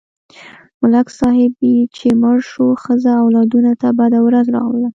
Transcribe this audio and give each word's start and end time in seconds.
ملک 0.81 1.07
صاحب 1.19 1.51
چې 1.95 2.07
مړ 2.21 2.37
شو، 2.49 2.67
ښځه 2.83 3.11
او 3.17 3.23
اولادونه 3.25 3.71
ته 3.81 3.87
بده 3.99 4.19
ورځ 4.27 4.45
راغله. 4.55 4.89